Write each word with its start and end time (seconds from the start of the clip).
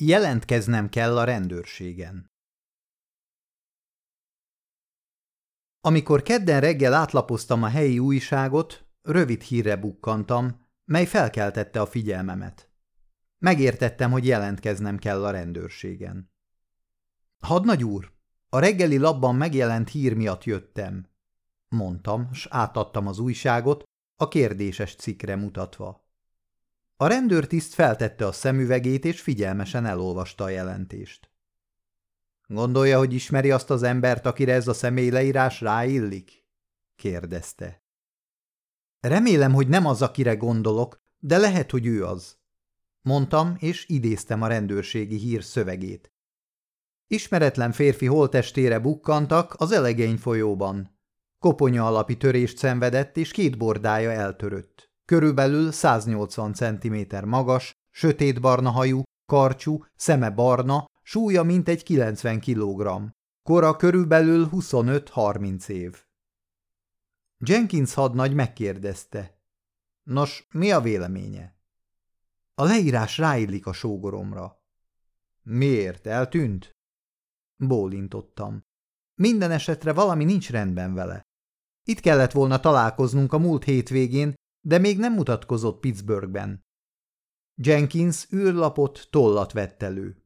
Jelentkeznem 0.00 0.88
kell 0.88 1.18
a 1.18 1.24
rendőrségen. 1.24 2.30
Amikor 5.80 6.22
kedden 6.22 6.60
reggel 6.60 6.94
átlapoztam 6.94 7.62
a 7.62 7.68
helyi 7.68 7.98
újságot, 7.98 8.86
rövid 9.02 9.42
hírre 9.42 9.76
bukkantam, 9.76 10.66
mely 10.84 11.06
felkeltette 11.06 11.80
a 11.80 11.86
figyelmemet. 11.86 12.70
Megértettem, 13.38 14.10
hogy 14.10 14.26
jelentkeznem 14.26 14.98
kell 14.98 15.24
a 15.24 15.30
rendőrségen. 15.30 16.32
Hadnagy 17.38 17.84
úr, 17.84 18.12
a 18.48 18.58
reggeli 18.58 18.98
labban 18.98 19.36
megjelent 19.36 19.88
hír 19.88 20.14
miatt 20.14 20.44
jöttem, 20.44 21.08
mondtam, 21.68 22.32
s 22.32 22.46
átadtam 22.50 23.06
az 23.06 23.18
újságot, 23.18 23.82
a 24.16 24.28
kérdéses 24.28 24.94
cikkre 24.94 25.36
mutatva. 25.36 26.07
A 27.00 27.06
rendőrtiszt 27.06 27.74
feltette 27.74 28.26
a 28.26 28.32
szemüvegét, 28.32 29.04
és 29.04 29.20
figyelmesen 29.20 29.86
elolvasta 29.86 30.44
a 30.44 30.48
jelentést. 30.48 31.30
Gondolja, 32.46 32.98
hogy 32.98 33.12
ismeri 33.12 33.50
azt 33.50 33.70
az 33.70 33.82
embert, 33.82 34.26
akire 34.26 34.52
ez 34.52 34.68
a 34.68 34.72
személyleírás 34.72 35.60
ráillik? 35.60 36.46
kérdezte. 36.96 37.82
Remélem, 39.00 39.52
hogy 39.52 39.68
nem 39.68 39.86
az, 39.86 40.02
akire 40.02 40.34
gondolok, 40.34 41.02
de 41.18 41.38
lehet, 41.38 41.70
hogy 41.70 41.86
ő 41.86 42.04
az. 42.04 42.38
Mondtam, 43.00 43.56
és 43.58 43.88
idéztem 43.88 44.42
a 44.42 44.46
rendőrségi 44.46 45.16
hír 45.16 45.44
szövegét. 45.44 46.12
Ismeretlen 47.06 47.72
férfi 47.72 48.06
holtestére 48.06 48.78
bukkantak 48.78 49.54
az 49.58 49.72
elegény 49.72 50.16
folyóban. 50.16 50.98
Koponya 51.38 51.86
alapi 51.86 52.16
törést 52.16 52.58
szenvedett, 52.58 53.16
és 53.16 53.30
két 53.30 53.58
bordája 53.58 54.10
eltörött. 54.10 54.87
Körülbelül 55.08 55.72
180 55.72 56.52
cm 56.52 56.96
magas, 57.24 57.72
sötétbarna 57.90 58.70
hajú, 58.70 59.02
karcsú, 59.26 59.84
szeme 59.96 60.30
barna, 60.30 60.84
súlya 61.02 61.42
mintegy 61.42 61.82
90 61.82 62.40
kg. 62.40 63.12
Kora 63.42 63.76
körülbelül 63.76 64.48
25-30 64.52 65.68
év. 65.68 66.04
Jenkins 67.38 67.94
hadnagy 67.94 68.34
megkérdezte. 68.34 69.40
Nos, 70.02 70.46
mi 70.50 70.70
a 70.70 70.80
véleménye? 70.80 71.56
A 72.54 72.64
leírás 72.64 73.18
ráillik 73.18 73.66
a 73.66 73.72
sógoromra. 73.72 74.62
Miért? 75.42 76.06
Eltűnt? 76.06 76.76
Bólintottam. 77.56 78.64
Minden 79.14 79.50
esetre 79.50 79.92
valami 79.92 80.24
nincs 80.24 80.50
rendben 80.50 80.94
vele. 80.94 81.22
Itt 81.84 82.00
kellett 82.00 82.32
volna 82.32 82.60
találkoznunk 82.60 83.32
a 83.32 83.38
múlt 83.38 83.64
hétvégén, 83.64 84.34
de 84.68 84.78
még 84.78 84.98
nem 84.98 85.12
mutatkozott 85.12 85.80
Pittsburghben. 85.80 86.66
Jenkins 87.54 88.32
űrlapot, 88.32 89.08
tollat 89.10 89.52
vett 89.52 89.82
elő. 89.82 90.24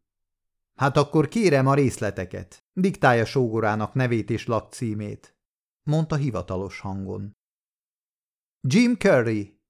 Hát 0.75 0.97
akkor 0.97 1.29
kérem 1.29 1.67
a 1.67 1.75
részleteket, 1.75 2.65
diktálja 2.73 3.25
sógorának 3.25 3.95
nevét 3.95 4.31
és 4.31 4.47
lakcímét, 4.47 5.37
mondta 5.83 6.17
hivatalos 6.17 6.81
hangon. 6.81 7.37
Jim 8.61 8.97
Curry, 8.97 9.61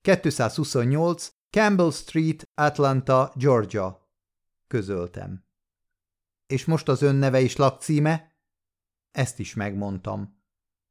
228 0.00 1.32
Campbell 1.50 1.90
Street, 1.90 2.42
Atlanta, 2.54 3.32
Georgia, 3.34 4.08
közöltem. 4.66 5.44
És 6.46 6.64
most 6.64 6.88
az 6.88 7.02
ön 7.02 7.14
neve 7.14 7.40
és 7.40 7.56
lakcíme? 7.56 8.36
Ezt 9.10 9.38
is 9.38 9.54
megmondtam. 9.54 10.42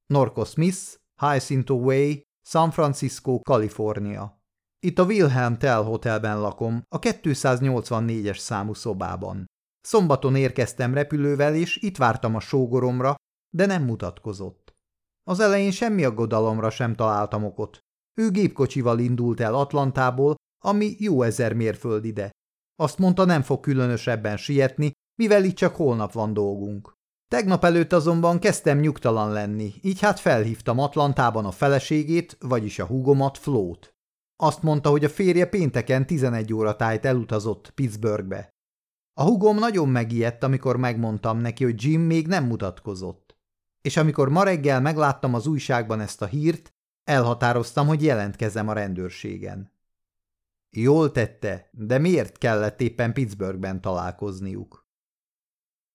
Norco 0.05 0.45
Smith, 0.45 0.97
Hyacinth 1.15 1.71
Way, 1.71 2.27
San 2.41 2.71
Francisco, 2.71 3.39
Kalifornia. 3.41 4.41
Itt 4.79 4.99
a 4.99 5.03
Wilhelm 5.03 5.57
Tell 5.57 5.83
Hotelben 5.83 6.39
lakom, 6.39 6.83
a 6.87 6.99
284-es 6.99 8.37
számú 8.37 8.73
szobában. 8.73 9.45
Szombaton 9.81 10.35
érkeztem 10.35 10.93
repülővel, 10.93 11.55
és 11.55 11.77
itt 11.77 11.97
vártam 11.97 12.35
a 12.35 12.39
sógoromra, 12.39 13.15
de 13.55 13.65
nem 13.65 13.83
mutatkozott. 13.83 14.73
Az 15.23 15.39
elején 15.39 15.71
semmi 15.71 16.03
aggodalomra 16.03 16.69
sem 16.69 16.95
találtam 16.95 17.43
okot. 17.43 17.79
Ő 18.13 18.31
gépkocsival 18.31 18.99
indult 18.99 19.39
el 19.39 19.55
Atlantából, 19.55 20.35
ami 20.63 20.95
jó 20.97 21.21
ezer 21.21 21.53
mérföld 21.53 22.05
ide. 22.05 22.31
Azt 22.75 22.97
mondta, 22.97 23.25
nem 23.25 23.41
fog 23.41 23.59
különösebben 23.59 24.37
sietni, 24.37 24.91
mivel 25.15 25.43
itt 25.43 25.55
csak 25.55 25.75
holnap 25.75 26.11
van 26.11 26.33
dolgunk. 26.33 26.93
Tegnap 27.29 27.63
előtt 27.63 27.93
azonban 27.93 28.39
kezdtem 28.39 28.79
nyugtalan 28.79 29.31
lenni, 29.31 29.73
így 29.81 29.99
hát 29.99 30.19
felhívtam 30.19 30.79
Atlantában 30.79 31.45
a 31.45 31.51
feleségét, 31.51 32.37
vagyis 32.39 32.79
a 32.79 32.85
húgomat, 32.85 33.37
Flót. 33.37 33.95
Azt 34.35 34.61
mondta, 34.61 34.89
hogy 34.89 35.03
a 35.05 35.09
férje 35.09 35.45
pénteken 35.45 36.05
11 36.05 36.53
óra 36.53 36.75
tájt 36.75 37.05
elutazott 37.05 37.71
Pittsburghbe. 37.75 38.49
A 39.13 39.23
húgom 39.23 39.57
nagyon 39.57 39.89
megijedt, 39.89 40.43
amikor 40.43 40.77
megmondtam 40.77 41.37
neki, 41.37 41.63
hogy 41.63 41.83
Jim 41.83 42.01
még 42.01 42.27
nem 42.27 42.45
mutatkozott. 42.45 43.37
És 43.81 43.97
amikor 43.97 44.29
ma 44.29 44.43
reggel 44.43 44.81
megláttam 44.81 45.33
az 45.33 45.47
újságban 45.47 45.99
ezt 45.99 46.21
a 46.21 46.25
hírt, 46.25 46.73
elhatároztam, 47.03 47.87
hogy 47.87 48.03
jelentkezem 48.03 48.67
a 48.67 48.73
rendőrségen. 48.73 49.71
Jól 50.69 51.11
tette, 51.11 51.69
de 51.71 51.97
miért 51.97 52.37
kellett 52.37 52.81
éppen 52.81 53.13
Pittsburghben 53.13 53.81
találkozniuk? 53.81 54.88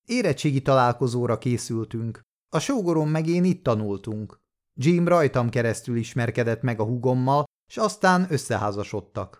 Érettségi 0.07 0.63
találkozóra 0.63 1.39
készültünk. 1.39 2.21
A 2.49 2.59
sógorom 2.59 3.09
meg 3.09 3.27
én 3.27 3.45
itt 3.45 3.63
tanultunk. 3.63 4.41
Jim 4.75 5.09
rajtam 5.09 5.49
keresztül 5.49 5.97
ismerkedett 5.97 6.63
meg 6.63 6.81
a 6.81 6.85
hugommal, 6.85 7.45
és 7.69 7.77
aztán 7.77 8.27
összeházasodtak. 8.31 9.39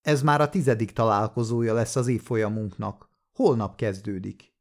Ez 0.00 0.22
már 0.22 0.40
a 0.40 0.48
tizedik 0.48 0.92
találkozója 0.92 1.74
lesz 1.74 1.96
az 1.96 2.06
évfolyamunknak. 2.06 3.08
Holnap 3.36 3.76
kezdődik. 3.76 4.54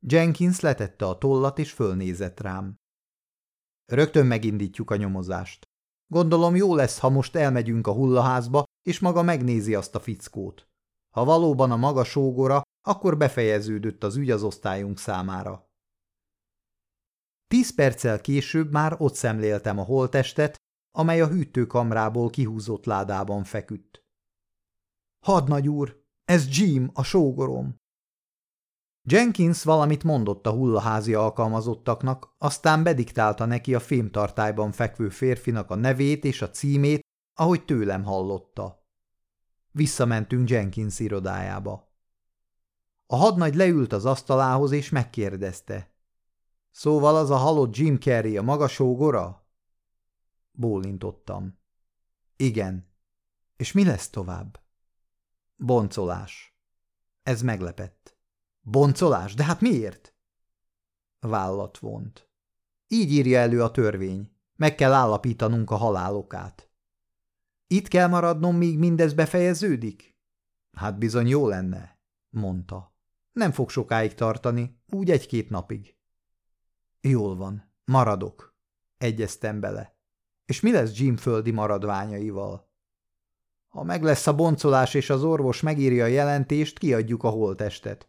Jenkins 0.00 0.60
letette 0.60 1.06
a 1.06 1.18
tollat, 1.18 1.58
és 1.58 1.72
fölnézett 1.72 2.40
rám. 2.40 2.74
Rögtön 3.86 4.26
megindítjuk 4.26 4.90
a 4.90 4.96
nyomozást. 4.96 5.68
Gondolom 6.06 6.56
jó 6.56 6.74
lesz, 6.74 6.98
ha 6.98 7.08
most 7.08 7.36
elmegyünk 7.36 7.86
a 7.86 7.92
hullaházba, 7.92 8.64
és 8.82 8.98
maga 8.98 9.22
megnézi 9.22 9.74
azt 9.74 9.94
a 9.94 10.00
fickót. 10.00 10.68
Ha 11.10 11.24
valóban 11.24 11.70
a 11.70 11.76
maga 11.76 12.04
sógora, 12.04 12.62
akkor 12.82 13.16
befejeződött 13.16 14.04
az 14.04 14.16
ügy 14.16 14.30
az 14.30 14.42
osztályunk 14.42 14.98
számára. 14.98 15.68
Tíz 17.46 17.74
perccel 17.74 18.20
később 18.20 18.72
már 18.72 18.94
ott 18.98 19.14
szemléltem 19.14 19.78
a 19.78 19.82
holtestet, 19.82 20.56
amely 20.90 21.20
a 21.20 21.28
hűtőkamrából 21.28 22.30
kihúzott 22.30 22.84
ládában 22.84 23.44
feküdt. 23.44 24.04
Hadnagy 25.26 25.68
úr, 25.68 26.04
ez 26.24 26.58
Jim, 26.58 26.90
a 26.94 27.02
sógorom. 27.02 27.78
Jenkins 29.02 29.62
valamit 29.62 30.04
mondott 30.04 30.46
a 30.46 30.50
hullaházi 30.50 31.14
alkalmazottaknak, 31.14 32.34
aztán 32.38 32.82
bediktálta 32.82 33.44
neki 33.44 33.74
a 33.74 33.80
fémtartályban 33.80 34.72
fekvő 34.72 35.08
férfinak 35.08 35.70
a 35.70 35.74
nevét 35.74 36.24
és 36.24 36.42
a 36.42 36.50
címét, 36.50 37.00
ahogy 37.34 37.64
tőlem 37.64 38.04
hallotta. 38.04 38.88
Visszamentünk 39.70 40.48
Jenkins 40.50 40.98
irodájába. 40.98 41.89
A 43.12 43.16
hadnagy 43.16 43.54
leült 43.54 43.92
az 43.92 44.04
asztalához 44.04 44.70
és 44.70 44.88
megkérdezte. 44.88 45.94
Szóval 46.70 47.16
az 47.16 47.30
a 47.30 47.36
halott 47.36 47.76
Jim 47.76 47.98
Carrey 47.98 48.36
a 48.36 48.42
maga 48.42 48.68
sógora? 48.68 49.46
Bólintottam. 50.52 51.58
Igen. 52.36 52.92
És 53.56 53.72
mi 53.72 53.84
lesz 53.84 54.10
tovább? 54.10 54.60
Boncolás. 55.56 56.58
Ez 57.22 57.42
meglepett. 57.42 58.16
Boncolás? 58.60 59.34
De 59.34 59.44
hát 59.44 59.60
miért? 59.60 60.14
Vállat 61.20 61.78
vont. 61.78 62.30
Így 62.88 63.12
írja 63.12 63.38
elő 63.38 63.62
a 63.62 63.70
törvény. 63.70 64.36
Meg 64.56 64.74
kell 64.74 64.92
állapítanunk 64.92 65.70
a 65.70 65.76
halálokát. 65.76 66.70
Itt 67.66 67.88
kell 67.88 68.08
maradnom, 68.08 68.56
míg 68.56 68.78
mindez 68.78 69.12
befejeződik? 69.12 70.18
Hát 70.72 70.98
bizony 70.98 71.26
jó 71.26 71.48
lenne, 71.48 71.98
mondta. 72.28 72.90
Nem 73.32 73.52
fog 73.52 73.70
sokáig 73.70 74.14
tartani, 74.14 74.80
úgy 74.88 75.10
egy-két 75.10 75.50
napig. 75.50 75.96
Jól 77.00 77.36
van, 77.36 77.72
maradok, 77.84 78.54
egyeztem 78.98 79.60
bele. 79.60 79.96
És 80.44 80.60
mi 80.60 80.72
lesz 80.72 80.98
Jim 80.98 81.16
földi 81.16 81.50
maradványaival? 81.50 82.68
Ha 83.68 83.82
meg 83.82 84.02
lesz 84.02 84.26
a 84.26 84.34
boncolás 84.34 84.94
és 84.94 85.10
az 85.10 85.22
orvos 85.22 85.60
megírja 85.60 86.04
a 86.04 86.08
jelentést, 86.08 86.78
kiadjuk 86.78 87.22
a 87.22 87.28
holtestet. 87.28 88.08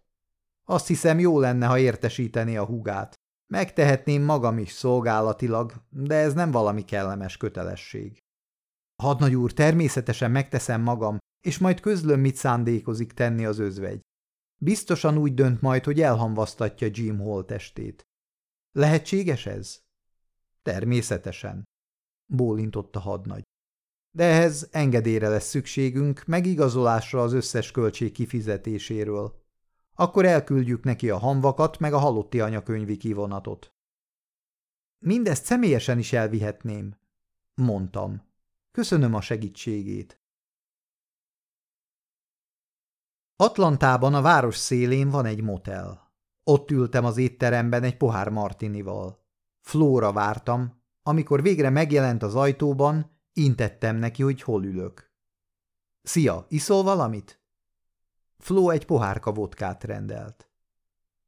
Azt 0.65 0.87
hiszem, 0.87 1.19
jó 1.19 1.39
lenne, 1.39 1.65
ha 1.65 1.77
értesíteni 1.77 2.57
a 2.57 2.65
hugát. 2.65 3.13
Megtehetném 3.47 4.23
magam 4.23 4.57
is 4.57 4.71
szolgálatilag, 4.71 5.73
de 5.89 6.15
ez 6.15 6.33
nem 6.33 6.51
valami 6.51 6.85
kellemes 6.85 7.37
kötelesség. 7.37 8.19
Hadnagy 8.95 9.35
úr, 9.35 9.53
természetesen 9.53 10.31
megteszem 10.31 10.81
magam, 10.81 11.17
és 11.41 11.57
majd 11.57 11.79
közlöm, 11.79 12.19
mit 12.19 12.35
szándékozik 12.35 13.13
tenni 13.13 13.45
az 13.45 13.59
özvegy. 13.59 14.01
Biztosan 14.63 15.17
úgy 15.17 15.33
dönt 15.33 15.61
majd, 15.61 15.83
hogy 15.83 16.01
elhamvasztatja 16.01 16.87
Jim 16.91 17.19
holtestét. 17.19 18.07
Lehetséges 18.71 19.45
ez? 19.45 19.81
Természetesen, 20.61 21.63
bólintott 22.25 22.95
a 22.95 22.99
hadnagy. 22.99 23.43
de 24.11 24.23
ehhez 24.23 24.67
engedélyre 24.71 25.29
lesz 25.29 25.47
szükségünk, 25.47 26.25
meg 26.25 26.45
igazolásra 26.45 27.21
az 27.21 27.33
összes 27.33 27.71
költség 27.71 28.11
kifizetéséről. 28.11 29.41
Akkor 29.93 30.25
elküldjük 30.25 30.83
neki 30.83 31.09
a 31.09 31.17
hamvakat, 31.17 31.79
meg 31.79 31.93
a 31.93 31.97
halotti 31.97 32.39
anyakönyvi 32.39 32.97
kivonatot. 32.97 33.73
Mindezt 34.99 35.45
személyesen 35.45 35.99
is 35.99 36.13
elvihetném, 36.13 36.95
mondtam. 37.53 38.21
Köszönöm 38.71 39.13
a 39.13 39.21
segítségét. 39.21 40.20
Atlantában 43.41 44.13
a 44.13 44.21
város 44.21 44.57
szélén 44.57 45.09
van 45.09 45.25
egy 45.25 45.41
motel. 45.41 46.11
Ott 46.43 46.71
ültem 46.71 47.05
az 47.05 47.17
étteremben 47.17 47.83
egy 47.83 47.97
pohár 47.97 48.29
martinival. 48.29 49.23
Flóra 49.59 50.11
vártam, 50.11 50.81
amikor 51.03 51.41
végre 51.41 51.69
megjelent 51.69 52.23
az 52.23 52.35
ajtóban, 52.35 53.19
intettem 53.33 53.95
neki, 53.95 54.23
hogy 54.23 54.41
hol 54.41 54.63
ülök. 54.63 55.11
Szia, 56.01 56.45
iszol 56.49 56.83
valamit? 56.83 57.41
Fló 58.37 58.69
egy 58.69 58.85
pohárka 58.85 59.31
vodkát 59.31 59.83
rendelt. 59.83 60.49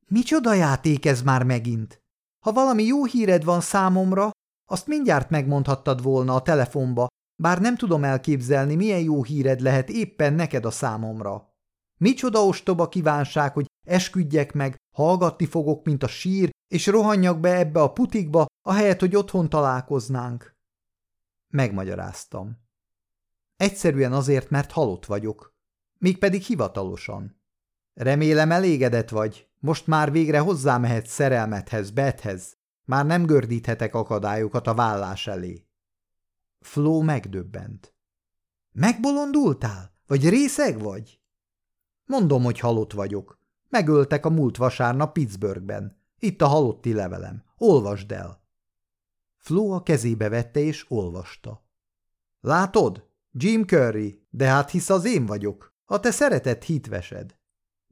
Micsoda 0.08 0.54
játék 0.54 1.06
ez 1.06 1.22
már 1.22 1.44
megint? 1.44 2.02
Ha 2.40 2.52
valami 2.52 2.84
jó 2.84 3.06
híred 3.06 3.44
van 3.44 3.62
számomra, 3.62 4.32
azt 4.66 4.88
mindjárt 4.88 5.30
megmondhattad 5.30 6.02
volna 6.02 6.36
a 6.36 6.42
telefonba, 6.42 7.08
bár 7.36 7.62
nem 7.62 7.78
tudom 7.78 8.04
elképzelni, 8.04 8.76
milyen 8.76 9.02
jó 9.02 9.24
híred 9.24 9.60
lehet 9.60 9.90
éppen 9.90 10.34
neked 10.34 10.66
a 10.66 10.72
számomra. 10.72 11.52
Micsoda 12.04 12.46
ostoba 12.46 12.90
kívánság, 12.90 13.54
hogy 13.54 13.66
esküdjek 13.88 14.54
meg, 14.54 14.76
hallgatni 14.96 15.46
fogok, 15.46 15.86
mint 15.86 16.04
a 16.04 16.08
sír, 16.08 16.50
és 16.68 16.88
rohanjak 16.88 17.40
be 17.40 17.56
ebbe 17.56 17.82
a 17.82 17.92
putikba, 17.92 18.46
ahelyett, 18.62 19.00
hogy 19.00 19.16
otthon 19.16 19.50
találkoznánk. 19.50 20.56
Megmagyaráztam. 21.48 22.58
Egyszerűen 23.56 24.14
azért, 24.14 24.50
mert 24.50 24.72
halott 24.72 25.06
vagyok. 25.06 25.54
Mégpedig 26.00 26.42
hivatalosan. 26.42 27.42
Remélem 27.94 28.52
elégedett 28.52 29.10
vagy, 29.10 29.50
most 29.60 29.88
már 29.88 30.12
végre 30.12 30.40
hozzámehetsz 30.40 31.12
szerelmethez, 31.12 31.92
Bethez. 31.92 32.58
Már 32.86 33.06
nem 33.06 33.26
gördíthetek 33.26 33.96
akadályokat 33.96 34.68
a 34.68 34.74
vállás 34.74 35.28
elé. 35.28 35.66
Flo 36.60 37.02
megdöbbent. 37.02 37.96
Megbolondultál? 38.72 39.96
Vagy 40.08 40.30
részeg 40.30 40.80
vagy? 40.80 41.22
Mondom, 42.14 42.44
hogy 42.44 42.60
halott 42.60 42.94
vagyok. 42.94 43.40
Megöltek 43.70 44.26
a 44.26 44.30
múlt 44.30 44.58
vasárnap 44.58 45.14
Pittsburghben. 45.14 45.98
Itt 46.20 46.42
a 46.42 46.48
halotti 46.48 46.94
levelem. 46.94 47.44
Olvasd 47.58 48.12
el. 48.12 48.44
Flo 49.38 49.72
a 49.72 49.84
kezébe 49.84 50.30
vette 50.30 50.60
és 50.60 50.86
olvasta. 50.90 51.66
Látod? 52.42 53.08
Jim 53.32 53.66
Curry, 53.66 54.26
de 54.30 54.48
hát 54.48 54.70
hisz 54.70 54.90
az 54.90 55.06
én 55.06 55.26
vagyok. 55.26 55.74
A 55.86 56.00
te 56.00 56.12
szeretett 56.12 56.64
hitvesed. 56.64 57.36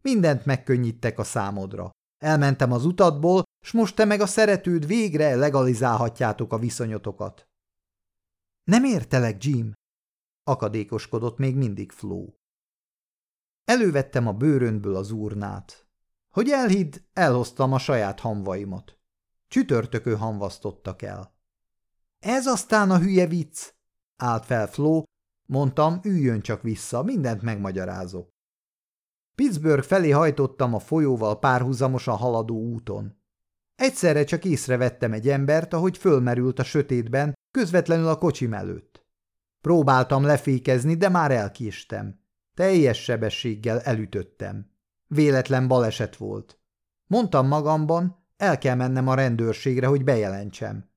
Mindent 0.01 0.45
megkönnyítek 0.45 1.19
a 1.19 1.23
számodra. 1.23 1.89
Elmentem 2.18 2.71
az 2.71 2.85
utatból, 2.85 3.44
s 3.65 3.71
most 3.71 3.95
te 3.95 4.06
meg 4.06 4.21
a 4.21 4.27
szeretőd 4.27 4.88
végre 4.88 5.35
legalizálhatjátok 5.35 6.53
a 6.53 6.57
viszonyotokat. 6.57 7.47
Nem 8.63 8.83
értelek, 8.83 9.44
Jim, 9.44 9.73
akadékoskodott 10.44 11.38
még 11.38 11.56
mindig 11.56 11.91
Flo. 11.91 12.25
Elővettem 13.71 14.27
a 14.27 14.33
bőrönből 14.33 14.95
az 14.95 15.12
urnát. 15.12 15.88
Hogy 16.29 16.50
elhidd, 16.50 16.95
elhoztam 17.13 17.73
a 17.73 17.79
saját 17.79 18.19
hamvaimat. 18.19 18.97
Csütörtökő 19.47 20.15
hamvasztottak 20.15 21.01
el. 21.01 21.35
Ez 22.19 22.47
aztán 22.47 22.91
a 22.91 23.00
hülye 23.00 23.27
vicc, 23.27 23.69
állt 24.18 24.45
fel 24.45 24.68
Flo, 24.68 25.03
mondtam, 25.45 26.00
üljön 26.03 26.41
csak 26.41 26.62
vissza, 26.62 27.03
mindent 27.03 27.41
megmagyarázok. 27.41 28.29
Pittsburgh 29.35 29.85
felé 29.85 30.09
hajtottam 30.09 30.73
a 30.73 30.79
folyóval 30.79 31.39
párhuzamosan 31.39 32.18
haladó 32.18 32.56
úton. 32.56 33.21
Egyszerre 33.75 34.23
csak 34.23 34.45
észrevettem 34.45 35.13
egy 35.13 35.29
embert, 35.29 35.73
ahogy 35.73 35.97
fölmerült 35.97 36.59
a 36.59 36.63
sötétben, 36.63 37.33
közvetlenül 37.51 38.07
a 38.07 38.18
kocsim 38.18 38.53
előtt. 38.53 39.06
Próbáltam 39.62 40.23
lefékezni, 40.23 40.95
de 40.95 41.09
már 41.09 41.31
elkéstem. 41.31 42.20
Teljes 42.62 43.04
sebességgel 43.04 43.80
elütöttem. 43.80 44.72
Véletlen 45.08 45.68
baleset 45.68 46.16
volt. 46.16 46.60
Mondtam 47.08 47.48
magamban, 47.48 48.25
el 48.38 48.58
kell 48.58 48.75
mennem 48.75 49.08
a 49.08 49.13
rendőrségre, 49.13 49.88
hogy 49.88 50.04
bejelentsem. 50.04 50.90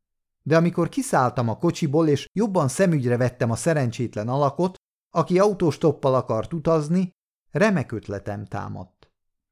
De 0.43 0.56
amikor 0.56 0.88
kiszálltam 0.88 1.49
a 1.49 1.58
kocsiból, 1.58 2.08
és 2.08 2.28
jobban 2.32 2.69
szemügyre 2.69 3.16
vettem 3.16 3.50
a 3.50 3.56
szerencsétlen 3.56 4.28
alakot, 4.28 4.75
aki 5.11 5.38
autóstoppal 5.38 6.14
akart 6.14 6.52
utazni, 6.52 7.11
remek 7.50 7.93
ötletem 7.93 8.44
támadt. 8.44 9.10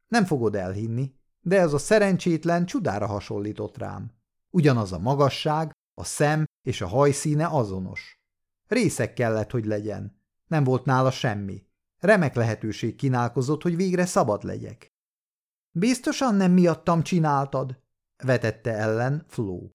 Nem 0.08 0.24
fogod 0.24 0.54
elhinni, 0.54 1.14
de 1.40 1.60
ez 1.60 1.72
a 1.72 1.78
szerencsétlen 1.78 2.66
csudára 2.66 3.06
hasonlított 3.06 3.78
rám. 3.78 4.12
Ugyanaz 4.50 4.92
a 4.92 4.98
magasság, 4.98 5.72
a 5.94 6.04
szem 6.04 6.44
és 6.62 6.80
a 6.80 6.86
hajszíne 6.86 7.46
azonos. 7.46 8.20
Részek 8.66 9.12
kellett, 9.12 9.50
hogy 9.50 9.64
legyen. 9.64 10.20
Nem 10.46 10.64
volt 10.64 10.84
nála 10.84 11.10
semmi. 11.10 11.70
Remek 12.02 12.34
lehetőség 12.34 12.96
kínálkozott, 12.96 13.62
hogy 13.62 13.76
végre 13.76 14.06
szabad 14.06 14.44
legyek. 14.44 14.92
Biztosan 15.70 16.34
nem 16.34 16.52
miattam 16.52 17.02
csináltad, 17.02 17.82
vetette 18.24 18.72
ellen 18.72 19.24
Flo. 19.28 19.68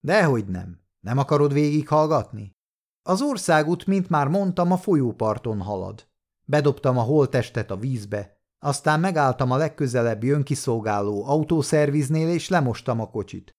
Dehogy 0.00 0.46
nem. 0.46 0.80
Nem 1.00 1.18
akarod 1.18 1.52
végighallgatni? 1.52 2.56
Az 3.02 3.22
országút, 3.22 3.86
mint 3.86 4.08
már 4.08 4.28
mondtam, 4.28 4.72
a 4.72 4.76
folyóparton 4.76 5.60
halad. 5.60 6.08
Bedobtam 6.44 6.98
a 6.98 7.02
holtestet 7.02 7.70
a 7.70 7.76
vízbe, 7.76 8.38
aztán 8.58 9.00
megálltam 9.00 9.50
a 9.50 9.56
legközelebbi 9.56 10.30
önkiszolgáló 10.30 11.24
autószerviznél, 11.26 12.28
és 12.28 12.48
lemostam 12.48 13.00
a 13.00 13.10
kocsit. 13.10 13.54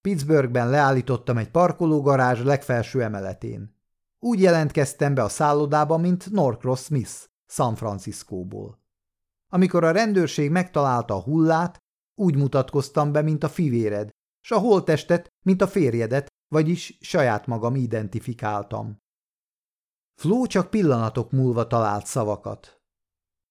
Pittsburghben 0.00 0.70
leállítottam 0.70 1.38
egy 1.38 1.50
parkológarázs 1.50 2.42
legfelső 2.42 3.02
emeletén. 3.02 3.77
Úgy 4.18 4.40
jelentkeztem 4.40 5.14
be 5.14 5.22
a 5.22 5.28
szállodába, 5.28 5.96
mint 5.96 6.30
Norcross 6.30 6.84
Smith, 6.84 7.12
San 7.46 7.74
Franciscóból. 7.74 8.82
Amikor 9.52 9.84
a 9.84 9.90
rendőrség 9.90 10.50
megtalálta 10.50 11.14
a 11.14 11.22
hullát, 11.22 11.78
úgy 12.14 12.36
mutatkoztam 12.36 13.12
be, 13.12 13.22
mint 13.22 13.42
a 13.42 13.48
fivéred, 13.48 14.10
s 14.40 14.50
a 14.50 14.58
holtestet, 14.58 15.28
mint 15.44 15.62
a 15.62 15.66
férjedet, 15.66 16.26
vagyis 16.48 16.98
saját 17.00 17.46
magam 17.46 17.74
identifikáltam. 17.74 18.96
Flo 20.20 20.46
csak 20.46 20.70
pillanatok 20.70 21.30
múlva 21.30 21.66
talált 21.66 22.06
szavakat. 22.06 22.80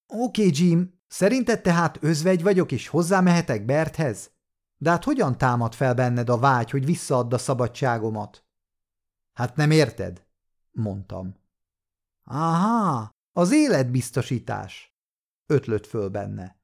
Oké, 0.07 0.45
okay, 0.45 0.51
Jim, 0.53 1.01
szerinted 1.07 1.61
tehát 1.61 2.03
özvegy 2.03 2.43
vagyok, 2.43 2.71
és 2.71 2.87
hozzámehetek 2.87 3.65
Berthez? 3.65 4.31
De 4.77 4.89
hát 4.89 5.03
hogyan 5.03 5.37
támad 5.37 5.73
fel 5.73 5.93
benned 5.93 6.29
a 6.29 6.37
vágy, 6.37 6.69
hogy 6.69 6.85
visszaadd 6.85 7.33
a 7.33 7.37
szabadságomat? 7.37 8.45
Hát 9.33 9.55
nem 9.55 9.71
érted? 9.71 10.26
Mondtam. 10.77 11.35
Aha, 12.23 13.09
az 13.31 13.51
életbiztosítás, 13.51 14.95
ötlött 15.45 15.85
föl 15.85 16.09
benne. 16.09 16.59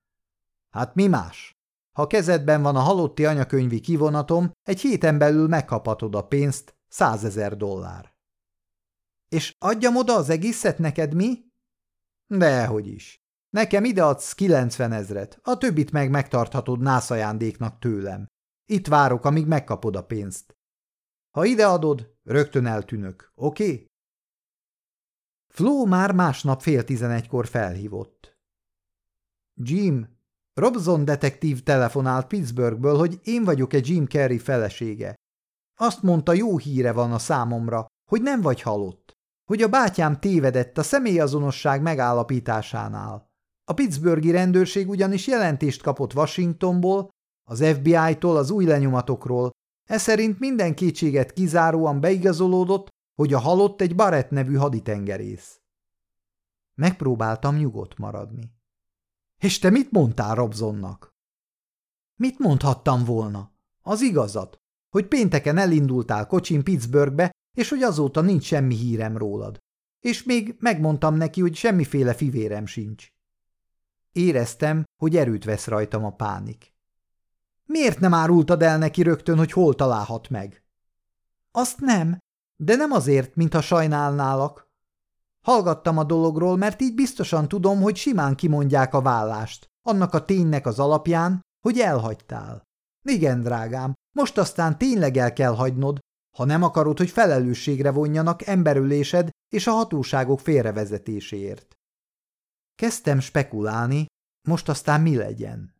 Hát 0.69 0.95
mi 0.95 1.07
más? 1.07 1.51
Ha 1.97 2.07
kezedben 2.07 2.61
van 2.61 2.75
a 2.75 2.79
halotti 2.79 3.25
anyakönyvi 3.25 3.79
kivonatom, 3.79 4.51
egy 4.61 4.79
héten 4.79 5.17
belül 5.17 5.47
megkaphatod 5.47 6.15
a 6.15 6.27
pénzt, 6.27 6.75
százezer 6.87 7.57
dollár. 7.57 8.13
És 9.27 9.55
adjam 9.59 9.95
oda 9.95 10.15
az 10.15 10.29
egészet 10.29 10.77
neked 10.77 11.13
mi? 11.13 11.45
Dehogy 12.27 12.87
is. 12.87 13.17
Nekem 13.49 13.83
ideadsz 13.83 14.33
kilencven 14.33 14.91
ezret, 14.91 15.39
a 15.41 15.57
többit 15.57 15.91
meg 15.91 16.09
megtarthatod 16.09 16.79
nászajándéknak 16.79 17.79
tőlem. 17.79 18.25
Itt 18.65 18.87
várok, 18.87 19.25
amíg 19.25 19.47
megkapod 19.47 19.95
a 19.95 20.05
pénzt. 20.05 20.57
Ha 21.31 21.45
ideadod, 21.45 22.15
rögtön 22.23 22.65
eltűnök, 22.65 23.31
oké? 23.35 23.63
Okay? 23.63 23.85
Flo 25.55 25.85
már 25.85 26.11
másnap 26.11 26.61
fél 26.61 26.83
tizenegykor 26.83 27.47
felhívott. 27.47 28.37
Jim, 29.61 30.07
Robson 30.53 31.05
detektív 31.05 31.63
telefonált 31.63 32.27
Pittsburghből, 32.27 32.97
hogy 32.97 33.19
én 33.23 33.43
vagyok 33.43 33.73
egy 33.73 33.87
Jim 33.87 34.05
Carrey 34.05 34.37
felesége. 34.37 35.15
Azt 35.79 36.01
mondta, 36.01 36.33
jó 36.33 36.57
híre 36.57 36.91
van 36.91 37.11
a 37.11 37.19
számomra, 37.19 37.85
hogy 38.09 38.21
nem 38.21 38.41
vagy 38.41 38.61
halott, 38.61 39.13
hogy 39.49 39.61
a 39.61 39.67
bátyám 39.67 40.19
tévedett 40.19 40.77
a 40.77 40.83
személyazonosság 40.83 41.81
megállapításánál. 41.81 43.31
A 43.63 43.73
Pittsburghi 43.73 44.31
rendőrség 44.31 44.89
ugyanis 44.89 45.27
jelentést 45.27 45.81
kapott 45.81 46.13
Washingtonból, 46.13 47.09
az 47.49 47.65
FBI-tól 47.65 48.37
az 48.37 48.49
új 48.49 48.65
lenyomatokról, 48.65 49.51
ez 49.89 50.01
szerint 50.01 50.39
minden 50.39 50.75
kétséget 50.75 51.33
kizáróan 51.33 51.99
beigazolódott, 51.99 52.87
hogy 53.13 53.33
a 53.33 53.39
halott 53.39 53.81
egy 53.81 53.95
Barrett 53.95 54.29
nevű 54.29 54.55
haditengerész. 54.55 55.61
Megpróbáltam 56.73 57.55
nyugodt 57.55 57.97
maradni. 57.97 58.53
És 59.37 59.59
te 59.59 59.69
mit 59.69 59.91
mondtál 59.91 60.35
Robsonnak? 60.35 61.13
Mit 62.15 62.39
mondhattam 62.39 63.03
volna? 63.03 63.51
Az 63.81 64.01
igazat, 64.01 64.61
hogy 64.89 65.07
pénteken 65.07 65.57
elindultál 65.57 66.27
kocsin 66.27 66.63
Pittsburghbe, 66.63 67.31
és 67.57 67.69
hogy 67.69 67.81
azóta 67.81 68.21
nincs 68.21 68.43
semmi 68.43 68.75
hírem 68.75 69.17
rólad. 69.17 69.57
És 69.99 70.23
még 70.23 70.55
megmondtam 70.59 71.15
neki, 71.15 71.41
hogy 71.41 71.55
semmiféle 71.55 72.13
fivérem 72.13 72.65
sincs. 72.65 73.07
Éreztem, 74.11 74.83
hogy 75.01 75.15
erőt 75.15 75.43
vesz 75.43 75.67
rajtam 75.67 76.05
a 76.05 76.15
pánik. 76.15 76.73
Miért 77.65 77.99
nem 77.99 78.13
árultad 78.13 78.61
el 78.61 78.77
neki 78.77 79.01
rögtön, 79.01 79.37
hogy 79.37 79.51
hol 79.51 79.75
találhat 79.75 80.29
meg? 80.29 80.63
Azt 81.51 81.79
nem, 81.79 82.17
de 82.55 82.75
nem 82.75 82.91
azért, 82.91 83.35
mintha 83.35 83.61
sajnálnálak. 83.61 84.67
Hallgattam 85.45 85.97
a 85.97 86.03
dologról, 86.03 86.57
mert 86.57 86.81
így 86.81 86.93
biztosan 86.93 87.47
tudom, 87.47 87.81
hogy 87.81 87.95
simán 87.95 88.35
kimondják 88.35 88.93
a 88.93 89.01
vállást, 89.01 89.65
annak 89.81 90.13
a 90.13 90.25
ténynek 90.25 90.65
az 90.65 90.79
alapján, 90.79 91.41
hogy 91.65 91.79
elhagytál. 91.79 92.63
Igen, 93.01 93.41
drágám, 93.41 93.93
most 94.15 94.37
aztán 94.37 94.77
tényleg 94.77 95.17
el 95.17 95.33
kell 95.33 95.55
hagynod, 95.55 95.99
ha 96.37 96.45
nem 96.45 96.63
akarod, 96.63 96.97
hogy 96.97 97.09
felelősségre 97.09 97.91
vonjanak 97.91 98.45
emberülésed 98.45 99.29
és 99.49 99.67
a 99.67 99.71
hatóságok 99.71 100.39
félrevezetéséért. 100.39 101.73
Kezdtem 102.75 103.19
spekulálni, 103.19 104.05
most 104.47 104.69
aztán 104.69 105.01
mi 105.01 105.15
legyen. 105.15 105.75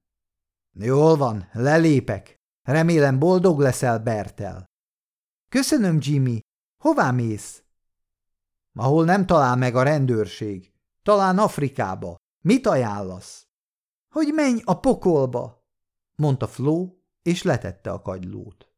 Jól 0.76 1.16
van, 1.16 1.50
lelépek. 1.52 2.36
Remélem 2.68 3.20
boldog 3.20 3.60
leszel 3.60 4.00
Bertel. 4.00 4.66
Köszönöm, 5.50 5.98
Jimmy. 6.02 6.40
Hová 6.84 7.12
mész? 7.12 7.64
Ahol 8.74 9.06
nem 9.06 9.26
talál 9.26 9.56
meg 9.56 9.76
a 9.76 9.84
rendőrség. 9.84 10.74
Talán 11.04 11.38
Afrikába. 11.38 12.16
Mit 12.42 12.68
ajánlasz? 12.68 13.48
Hogy 14.10 14.34
menj 14.34 14.62
a 14.66 14.80
pokolba, 14.80 15.66
mondta 16.16 16.48
Flo, 16.48 16.90
és 17.22 17.44
letette 17.44 17.92
a 17.92 18.02
kagylót. 18.02 18.73